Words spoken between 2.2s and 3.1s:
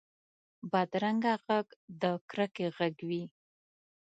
کرکې غږ